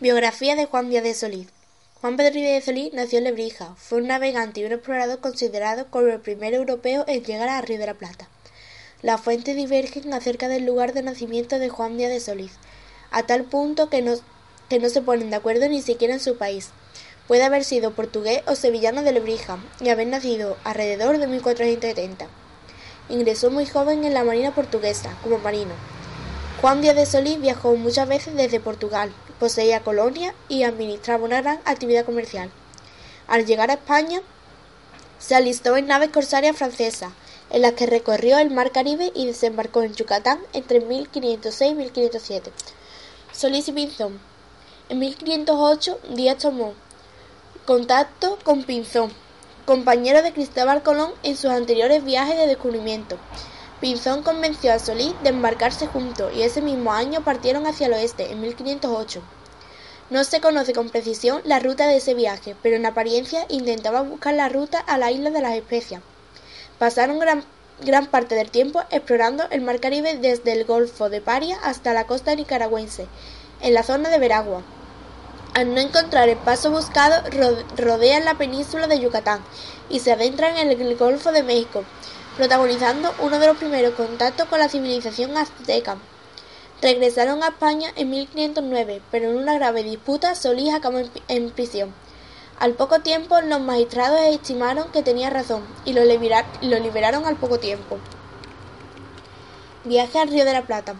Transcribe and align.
Biografía 0.00 0.56
de 0.56 0.64
Juan 0.64 0.88
Díaz 0.88 1.04
de 1.04 1.12
Solís 1.12 1.48
Juan 2.00 2.16
Pedro 2.16 2.32
Díaz 2.32 2.54
de 2.54 2.62
Solís 2.62 2.94
nació 2.94 3.18
en 3.18 3.24
Lebrija. 3.24 3.74
Fue 3.76 3.98
un 3.98 4.06
navegante 4.06 4.60
y 4.60 4.64
un 4.64 4.72
explorador 4.72 5.20
considerado 5.20 5.88
como 5.90 6.06
el 6.06 6.20
primer 6.20 6.54
europeo 6.54 7.04
en 7.06 7.22
llegar 7.22 7.50
a 7.50 7.60
Río 7.60 7.78
de 7.78 7.84
la 7.84 7.92
Plata. 7.92 8.26
Las 9.02 9.20
fuentes 9.20 9.56
divergen 9.56 10.14
acerca 10.14 10.48
del 10.48 10.64
lugar 10.64 10.94
de 10.94 11.02
nacimiento 11.02 11.58
de 11.58 11.68
Juan 11.68 11.98
Díaz 11.98 12.12
de 12.12 12.20
Solís, 12.20 12.52
a 13.10 13.24
tal 13.24 13.44
punto 13.44 13.90
que 13.90 14.00
no, 14.00 14.14
que 14.70 14.78
no 14.78 14.88
se 14.88 15.02
ponen 15.02 15.28
de 15.28 15.36
acuerdo 15.36 15.68
ni 15.68 15.82
siquiera 15.82 16.14
en 16.14 16.20
su 16.20 16.38
país. 16.38 16.70
Puede 17.28 17.42
haber 17.42 17.62
sido 17.62 17.90
portugués 17.90 18.40
o 18.46 18.54
sevillano 18.54 19.02
de 19.02 19.12
Lebrija 19.12 19.58
y 19.82 19.90
haber 19.90 20.06
nacido 20.06 20.56
alrededor 20.64 21.18
de 21.18 21.26
1470. 21.26 22.26
Ingresó 23.10 23.50
muy 23.50 23.66
joven 23.66 24.04
en 24.04 24.14
la 24.14 24.24
marina 24.24 24.54
portuguesa 24.54 25.14
como 25.22 25.36
marino. 25.36 25.74
Juan 26.62 26.80
Díaz 26.80 26.96
de 26.96 27.04
Solís 27.04 27.38
viajó 27.38 27.76
muchas 27.76 28.08
veces 28.08 28.34
desde 28.34 28.60
Portugal, 28.60 29.12
poseía 29.40 29.80
colonia 29.80 30.34
y 30.48 30.62
administraba 30.62 31.24
una 31.24 31.40
gran 31.40 31.58
actividad 31.64 32.04
comercial. 32.04 32.50
Al 33.26 33.46
llegar 33.46 33.70
a 33.70 33.74
España, 33.74 34.20
se 35.18 35.34
alistó 35.34 35.76
en 35.76 35.88
naves 35.88 36.10
corsarias 36.10 36.56
francesas, 36.56 37.12
en 37.50 37.62
las 37.62 37.72
que 37.72 37.86
recorrió 37.86 38.38
el 38.38 38.50
mar 38.50 38.70
Caribe 38.70 39.10
y 39.14 39.26
desembarcó 39.26 39.82
en 39.82 39.94
Yucatán 39.94 40.38
entre 40.52 40.80
1506 40.80 41.72
y 41.72 41.74
1507. 41.74 42.52
Solís 43.32 43.66
y 43.68 43.72
Pinzón. 43.72 44.20
En 44.88 44.98
1508, 45.00 45.98
Díaz 46.10 46.38
tomó 46.38 46.74
contacto 47.64 48.38
con 48.44 48.64
Pinzón, 48.64 49.12
compañero 49.64 50.22
de 50.22 50.32
Cristóbal 50.32 50.82
Colón 50.82 51.12
en 51.22 51.36
sus 51.36 51.50
anteriores 51.50 52.04
viajes 52.04 52.36
de 52.36 52.46
descubrimiento. 52.46 53.16
Pinzón 53.80 54.22
convenció 54.22 54.74
a 54.74 54.78
Solís 54.78 55.14
de 55.22 55.30
embarcarse 55.30 55.86
juntos 55.86 56.30
y 56.36 56.42
ese 56.42 56.60
mismo 56.60 56.92
año 56.92 57.24
partieron 57.24 57.66
hacia 57.66 57.86
el 57.86 57.94
oeste, 57.94 58.30
en 58.30 58.42
1508. 58.42 59.22
No 60.10 60.22
se 60.24 60.42
conoce 60.42 60.74
con 60.74 60.90
precisión 60.90 61.40
la 61.44 61.60
ruta 61.60 61.86
de 61.86 61.96
ese 61.96 62.12
viaje, 62.12 62.54
pero 62.62 62.76
en 62.76 62.84
apariencia 62.84 63.46
intentaba 63.48 64.02
buscar 64.02 64.34
la 64.34 64.50
ruta 64.50 64.80
a 64.80 64.98
la 64.98 65.10
isla 65.10 65.30
de 65.30 65.40
las 65.40 65.54
especias. 65.54 66.02
Pasaron 66.78 67.18
gran, 67.18 67.42
gran 67.82 68.06
parte 68.06 68.34
del 68.34 68.50
tiempo 68.50 68.82
explorando 68.90 69.44
el 69.50 69.62
mar 69.62 69.80
Caribe 69.80 70.18
desde 70.18 70.52
el 70.52 70.66
Golfo 70.66 71.08
de 71.08 71.22
Paria 71.22 71.56
hasta 71.62 71.94
la 71.94 72.06
costa 72.06 72.34
nicaragüense, 72.34 73.06
en 73.62 73.72
la 73.72 73.82
zona 73.82 74.10
de 74.10 74.18
Veragua. 74.18 74.62
Al 75.54 75.74
no 75.74 75.80
encontrar 75.80 76.28
el 76.28 76.36
paso 76.36 76.70
buscado, 76.70 77.22
rodean 77.78 78.26
la 78.26 78.34
península 78.34 78.88
de 78.88 79.00
Yucatán 79.00 79.40
y 79.88 80.00
se 80.00 80.12
adentran 80.12 80.58
en 80.58 80.70
el 80.70 80.96
Golfo 80.96 81.32
de 81.32 81.42
México, 81.42 81.84
protagonizando 82.40 83.12
uno 83.18 83.38
de 83.38 83.48
los 83.48 83.58
primeros 83.58 83.92
contactos 83.92 84.48
con 84.48 84.60
la 84.60 84.70
civilización 84.70 85.36
azteca. 85.36 85.98
Regresaron 86.80 87.42
a 87.42 87.48
España 87.48 87.90
en 87.96 88.08
1509, 88.08 89.02
pero 89.10 89.28
en 89.28 89.36
una 89.36 89.56
grave 89.56 89.82
disputa 89.82 90.34
Solís 90.34 90.72
acabó 90.72 91.02
en 91.28 91.50
prisión. 91.50 91.92
Al 92.58 92.72
poco 92.72 93.00
tiempo 93.00 93.38
los 93.42 93.60
magistrados 93.60 94.22
estimaron 94.22 94.90
que 94.90 95.02
tenía 95.02 95.28
razón 95.28 95.62
y 95.84 95.92
lo, 95.92 96.02
liberaron 96.02 97.26
al 97.26 97.36
poco 97.36 97.58
tiempo. 97.58 97.98
Viaje 99.84 100.18
al 100.18 100.28
Río 100.28 100.46
de 100.46 100.54
la 100.54 100.62
Plata. 100.62 100.94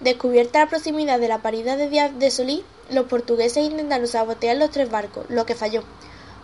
Descubierta 0.00 0.58
la 0.58 0.68
proximidad 0.68 1.20
de 1.20 1.28
la 1.28 1.42
paridad 1.42 1.78
de 1.78 1.88
Díaz 1.88 2.10
de 2.18 2.32
Solís, 2.32 2.64
los 2.90 3.06
portugueses 3.06 3.64
intentaron 3.64 4.08
sabotear 4.08 4.56
los 4.56 4.72
tres 4.72 4.90
barcos, 4.90 5.26
lo 5.28 5.46
que 5.46 5.54
falló 5.54 5.84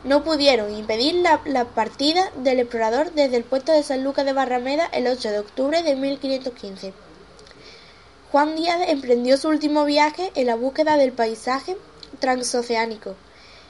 no 0.04 0.24
pudieron 0.24 0.74
impedir 0.74 1.14
la, 1.14 1.64
partida 1.64 2.30
del 2.36 2.58
explorador 2.58 3.12
desde 3.12 3.36
el 3.36 3.44
puerto 3.44 3.72
de 3.72 3.84
San 3.84 4.02
Lucas 4.02 4.24
de 4.24 4.32
Barrameda 4.32 4.86
el 4.86 5.06
8 5.06 5.30
de 5.30 5.38
octubre 5.38 5.82
de 5.82 5.94
1515. 5.94 6.92
Juan 8.32 8.56
Díaz 8.56 8.80
emprendió 8.88 9.36
su 9.36 9.48
último 9.48 9.84
viaje 9.84 10.32
en 10.34 10.46
la 10.46 10.56
búsqueda 10.56 10.96
del 10.96 11.12
paisaje 11.12 11.76
transoceánico. 12.18 13.14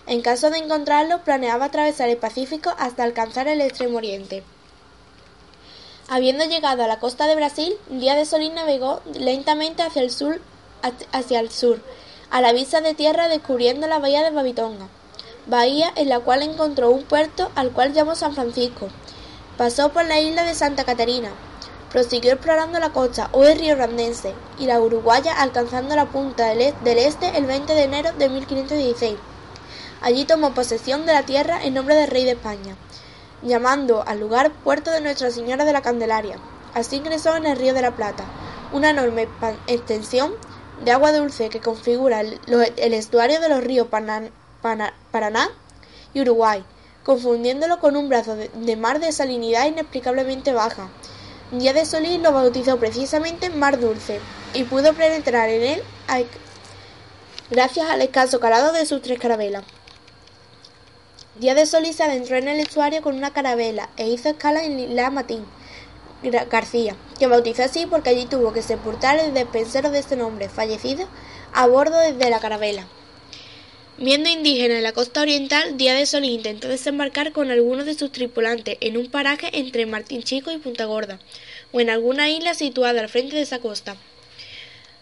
En 0.06 0.22
caso 0.22 0.50
de 0.50 0.58
encontrarlo, 0.58 1.22
planeaba 1.22 1.66
atravesar 1.66 2.08
el 2.08 2.16
Pacífico 2.16 2.72
hasta 2.78 3.04
alcanzar 3.04 3.46
el 3.48 3.60
extremo 3.60 3.98
oriente. 3.98 4.42
Habiendo 6.08 6.44
llegado 6.44 6.82
a 6.82 6.88
la 6.88 6.98
costa 6.98 7.26
de 7.26 7.36
Brasil, 7.36 7.74
Díaz 7.88 8.16
de 8.16 8.24
Solís 8.24 8.52
navegó 8.52 9.00
lentamente 9.14 9.82
hacia 9.82 10.02
el 10.02 10.10
sur, 10.10 10.40
hacia 11.12 11.40
el 11.40 11.50
sur, 11.50 11.80
a 12.30 12.40
la 12.40 12.52
vista 12.52 12.80
de 12.80 12.94
tierra 12.94 13.28
descubriendo 13.28 13.86
la 13.86 13.98
bahía 13.98 14.22
de 14.22 14.30
Babitonga 14.30 14.88
bahía 15.46 15.92
en 15.96 16.08
la 16.08 16.20
cual 16.20 16.42
encontró 16.42 16.90
un 16.90 17.02
puerto 17.02 17.50
al 17.54 17.72
cual 17.72 17.92
llamó 17.92 18.14
San 18.14 18.34
Francisco. 18.34 18.88
Pasó 19.58 19.90
por 19.90 20.04
la 20.04 20.20
isla 20.20 20.44
de 20.44 20.54
Santa 20.54 20.84
Catarina, 20.84 21.30
prosiguió 21.90 22.32
explorando 22.32 22.78
la 22.78 22.90
costa 22.90 23.28
el 23.34 23.58
río 23.58 23.74
Randense 23.76 24.34
y 24.58 24.66
la 24.66 24.80
Uruguaya 24.80 25.34
alcanzando 25.40 25.96
la 25.96 26.06
punta 26.06 26.46
del, 26.46 26.74
este 26.84 27.36
el 27.36 27.46
20 27.46 27.74
de 27.74 27.82
enero 27.82 28.10
de 28.18 28.28
1516. 28.28 29.16
Allí 30.00 30.24
tomó 30.24 30.54
posesión 30.54 31.06
de 31.06 31.12
la 31.12 31.24
tierra 31.24 31.62
en 31.62 31.74
nombre 31.74 31.94
del 31.94 32.10
rey 32.10 32.24
de 32.24 32.32
España, 32.32 32.76
llamando 33.42 34.04
al 34.06 34.20
lugar 34.20 34.52
Puerto 34.52 34.90
de 34.90 35.00
Nuestra 35.00 35.30
Señora 35.30 35.64
de 35.64 35.72
la 35.72 35.82
Candelaria. 35.82 36.38
Así 36.74 36.96
ingresó 36.96 37.36
en 37.36 37.46
el 37.46 37.58
río 37.58 37.74
de 37.74 37.82
la 37.82 37.94
Plata, 37.94 38.24
una 38.72 38.90
enorme 38.90 39.28
extensión 39.66 40.32
de 40.84 40.92
agua 40.92 41.12
dulce 41.12 41.50
que 41.50 41.60
configura 41.60 42.20
el, 42.20 42.40
estuario 42.94 43.40
de 43.40 43.48
los 43.48 43.62
ríos 43.62 43.88
Panamá 43.88 44.28
Paraná 44.62 45.50
y 46.14 46.20
Uruguay, 46.20 46.64
confundiéndolo 47.04 47.80
con 47.80 47.96
un 47.96 48.08
brazo 48.08 48.36
de 48.36 48.76
mar 48.76 49.00
de 49.00 49.12
salinidad 49.12 49.66
inexplicablemente 49.66 50.52
baja. 50.52 50.88
Díaz 51.50 51.74
de 51.74 51.84
Solís 51.84 52.18
lo 52.20 52.32
bautizó 52.32 52.78
precisamente 52.78 53.50
Mar 53.50 53.78
Dulce 53.78 54.20
y 54.54 54.64
pudo 54.64 54.94
penetrar 54.94 55.50
en 55.50 55.62
él 55.62 55.82
gracias 57.50 57.90
al 57.90 58.00
escaso 58.00 58.40
calado 58.40 58.72
de 58.72 58.86
sus 58.86 59.02
tres 59.02 59.18
carabelas. 59.18 59.62
Díaz 61.38 61.56
de 61.56 61.66
Solís 61.66 61.96
se 61.96 62.04
adentró 62.04 62.36
en 62.36 62.48
el 62.48 62.60
estuario 62.60 63.02
con 63.02 63.16
una 63.16 63.32
carabela 63.32 63.90
e 63.98 64.08
hizo 64.08 64.30
escala 64.30 64.64
en 64.64 64.78
Isla 64.78 65.10
Matín 65.10 65.44
García, 66.50 66.94
que 67.18 67.26
bautizó 67.26 67.64
así 67.64 67.84
porque 67.86 68.10
allí 68.10 68.26
tuvo 68.26 68.52
que 68.52 68.62
sepultar 68.62 69.18
el 69.18 69.34
despensero 69.34 69.90
de 69.90 69.98
este 69.98 70.16
nombre, 70.16 70.48
fallecido, 70.48 71.06
a 71.52 71.66
bordo 71.66 71.98
de 71.98 72.30
la 72.30 72.38
carabela. 72.38 72.86
Viendo 74.02 74.28
indígena 74.28 74.78
en 74.78 74.82
la 74.82 74.90
costa 74.90 75.20
oriental, 75.20 75.76
Díaz 75.76 75.96
de 75.96 76.06
Solís 76.06 76.32
intentó 76.32 76.66
desembarcar 76.66 77.30
con 77.30 77.52
algunos 77.52 77.86
de 77.86 77.94
sus 77.94 78.10
tripulantes 78.10 78.76
en 78.80 78.96
un 78.96 79.08
paraje 79.08 79.56
entre 79.56 79.86
Martín 79.86 80.24
Chico 80.24 80.50
y 80.50 80.58
Punta 80.58 80.86
Gorda, 80.86 81.20
o 81.70 81.80
en 81.80 81.88
alguna 81.88 82.28
isla 82.28 82.54
situada 82.54 83.00
al 83.00 83.08
frente 83.08 83.36
de 83.36 83.42
esa 83.42 83.60
costa. 83.60 83.96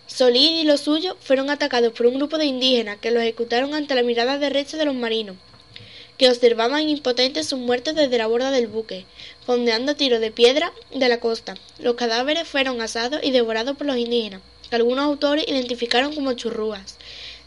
Solís 0.07 0.51
y 0.51 0.65
los 0.65 0.83
suyos 0.83 1.17
fueron 1.19 1.49
atacados 1.49 1.95
por 1.95 2.09
un 2.09 2.17
grupo 2.17 2.37
de 2.37 2.45
indígenas 2.45 2.99
que 2.99 3.11
los 3.11 3.23
ejecutaron 3.23 3.73
ante 3.73 3.95
la 3.95 4.03
mirada 4.03 4.37
de 4.37 4.51
recha 4.51 4.77
de 4.77 4.85
los 4.85 4.95
marinos, 4.95 5.37
que 6.19 6.29
observaban 6.29 6.87
impotentes 6.87 7.49
sus 7.49 7.59
muertos 7.59 7.95
desde 7.95 8.19
la 8.19 8.27
borda 8.27 8.51
del 8.51 8.67
buque, 8.67 9.07
fondeando 9.47 9.97
tiros 9.97 10.21
de 10.21 10.31
piedra 10.31 10.75
de 10.95 11.09
la 11.09 11.21
costa. 11.21 11.55
Los 11.79 11.95
cadáveres 11.95 12.47
fueron 12.47 12.83
asados 12.83 13.23
y 13.23 13.31
devorados 13.31 13.79
por 13.79 13.87
los 13.87 13.97
indígenas, 13.97 14.43
que 14.69 14.77
algunos 14.77 15.07
autores 15.07 15.47
identificaron 15.49 16.15
como 16.15 16.35
churrúas, 16.35 16.99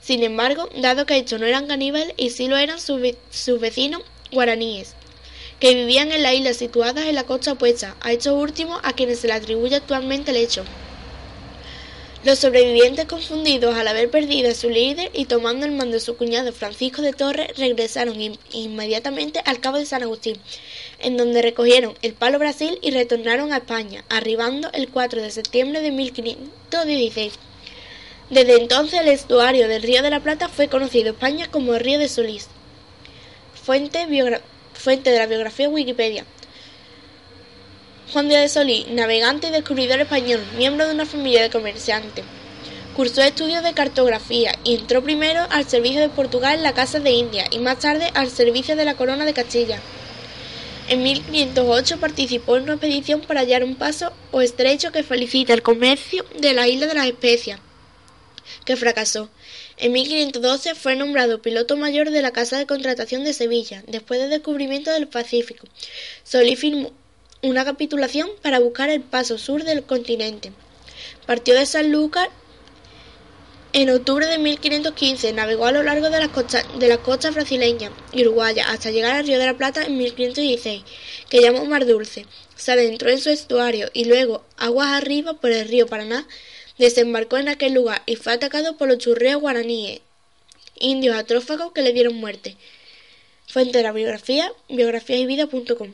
sin 0.04 0.22
embargo, 0.22 0.68
dado 0.76 1.06
que 1.06 1.18
estos 1.18 1.40
no 1.40 1.46
eran 1.46 1.66
caníbales 1.66 2.14
y 2.18 2.32
sí 2.32 2.48
lo 2.48 2.58
eran 2.58 2.78
sus, 2.78 3.00
vecinos 3.62 4.02
guaraníes, 4.34 4.96
que 5.62 5.74
vivían 5.74 6.12
en 6.12 6.24
la 6.24 6.34
isla 6.34 6.54
situadas 6.54 7.06
en 7.06 7.16
la 7.16 7.24
costa 7.24 7.54
opuesta, 7.54 7.96
a 8.02 8.12
estos 8.12 8.34
últimos 8.34 8.82
a 8.84 8.92
quienes 8.92 9.20
se 9.20 9.28
le 9.28 9.34
atribuye 9.34 9.78
actualmente 9.78 10.32
el 10.32 10.38
hecho. 10.38 10.66
Los 12.26 12.40
sobrevivientes 12.40 13.06
confundidos 13.06 13.76
al 13.78 13.88
haber 13.88 14.10
perdido 14.10 14.52
a 14.52 14.56
su 14.56 14.70
líder 14.70 15.10
y 15.14 15.26
tomando 15.26 15.66
el 15.66 15.72
mando 15.72 15.94
de 15.94 16.02
su 16.02 16.18
cuñado 16.18 16.52
Francisco 16.52 17.02
de 17.02 17.14
Torres 17.14 17.58
regresaron 17.58 18.18
inmediatamente 18.52 19.42
al 19.46 19.62
cabo 19.62 19.78
de 19.78 19.86
San 19.86 20.04
Agustín, 20.04 20.38
en 21.00 21.16
donde 21.16 21.42
recogieron 21.42 21.98
el 22.02 22.14
palo 22.14 22.40
Brasil 22.40 22.78
y 22.82 22.92
retornaron 22.92 23.54
a 23.54 23.58
España, 23.58 24.04
arribando 24.10 24.70
el 24.74 24.90
4 24.90 25.22
de 25.22 25.32
septiembre 25.32 25.80
de 25.82 25.92
1516. 25.92 27.40
Desde 28.34 28.56
entonces 28.56 29.00
el 29.00 29.10
estuario 29.10 29.68
del 29.68 29.84
Río 29.84 30.02
de 30.02 30.10
la 30.10 30.20
Plata 30.20 30.50
fue 30.50 30.68
conocido 30.68 31.10
en 31.10 31.14
España 31.14 31.52
como 31.52 31.76
el 31.76 31.82
Río 31.82 32.00
de 32.00 32.10
Solís. 32.10 32.48
Fuente, 33.54 34.08
de 34.08 35.20
la 35.20 35.28
biografía 35.28 35.70
Wikipedia. 35.70 36.26
Juan 38.12 38.30
Díaz 38.30 38.42
de 38.42 38.50
Solís, 38.50 38.88
navegante 38.88 39.50
y 39.50 39.52
descubridor 39.52 40.00
español, 40.00 40.44
miembro 40.58 40.88
de 40.88 40.96
una 40.96 41.06
familia 41.06 41.44
de 41.44 41.52
comerciantes. 41.52 42.26
Cursó 42.96 43.22
estudios 43.22 43.62
de 43.62 43.74
cartografía 43.74 44.56
y 44.64 44.78
entró 44.78 45.04
primero 45.04 45.46
al 45.52 45.70
servicio 45.70 46.02
de 46.02 46.10
Portugal 46.10 46.56
en 46.56 46.64
la 46.64 46.74
Casa 46.74 47.00
de 47.00 47.12
India 47.12 47.46
y 47.52 47.60
más 47.60 47.78
tarde 47.78 48.10
al 48.16 48.32
servicio 48.32 48.76
de 48.76 48.86
la 48.86 48.96
Corona 48.96 49.26
de 49.26 49.34
Castilla. 49.34 49.80
En 50.90 51.04
1508 51.04 52.00
participó 52.00 52.58
en 52.58 52.64
una 52.64 52.74
expedición 52.74 53.22
para 53.22 53.42
hallar 53.42 53.64
un 53.64 53.76
paso 53.76 54.12
o 54.32 54.42
estrecho 54.42 54.92
que 54.92 55.04
felicita 55.04 55.54
el 55.54 55.62
comercio 55.62 56.26
de 56.40 56.54
la 56.54 56.68
isla 56.68 56.88
de 56.88 56.96
las 56.96 57.06
especias 57.06 57.60
que 58.66 58.76
fracasó. 58.76 59.30
En 59.78 59.92
1512 59.92 60.76
fue 60.76 60.96
nombrado 60.96 61.42
piloto 61.42 61.78
mayor 61.78 62.12
de 62.12 62.22
la 62.22 62.32
Casa 62.32 62.58
de 62.58 62.66
Contratación 62.66 63.24
de 63.24 63.34
Sevilla, 63.34 63.84
después 63.88 64.20
del 64.20 64.30
descubrimiento 64.30 64.92
del 64.92 65.08
Pacífico. 65.08 65.68
Solí 66.24 66.56
firmó 66.56 66.92
una 67.42 67.66
capitulación 67.66 68.30
para 68.42 68.60
buscar 68.60 68.90
el 68.90 69.02
paso 69.02 69.38
sur 69.38 69.64
del 69.64 69.84
continente. 69.84 70.54
Partió 71.26 71.56
de 71.56 71.66
San 71.66 71.92
Lucas 71.92 72.30
En 73.74 73.90
octubre 73.90 74.28
de 74.28 74.38
1515 74.38 75.34
navegó 75.34 75.66
a 75.66 75.72
lo 75.72 75.82
largo 75.82 76.10
de 76.12 76.20
las 76.20 76.30
costas, 76.30 76.64
de 76.78 76.88
las 76.88 77.00
costas 77.00 77.34
brasileñas 77.34 77.92
y 78.12 78.22
uruguayas 78.22 78.68
hasta 78.70 78.92
llegar 78.92 79.16
al 79.16 79.26
Río 79.26 79.40
de 79.40 79.48
la 79.48 79.58
Plata 79.58 79.84
en 79.84 79.98
1516, 79.98 80.84
que 81.28 81.42
llamó 81.42 81.66
Mar 81.66 81.86
Dulce. 81.88 82.28
Se 82.56 82.72
adentró 82.72 83.10
en 83.10 83.20
su 83.20 83.32
estuario 83.32 83.90
y 83.92 84.06
luego, 84.06 84.46
aguas 84.58 84.90
arriba 84.90 85.34
por 85.34 85.52
el 85.52 85.68
río 85.68 85.88
Paraná, 85.88 86.28
desembarcó 86.78 87.38
en 87.38 87.50
aquel 87.50 87.74
lugar 87.74 88.04
y 88.06 88.16
fue 88.16 88.34
atacado 88.34 88.78
por 88.78 88.88
los 88.88 88.98
churreos 88.98 89.42
guaraníes, 89.42 90.02
indios 90.76 91.16
atrófagos 91.16 91.72
que 91.74 91.82
le 91.82 91.94
dieron 91.94 92.16
muerte. 92.16 92.58
Fuente 93.48 93.78
de 93.78 93.84
la 93.84 93.92
biografía, 93.92 94.52
biografiasyvida.com 94.70 95.94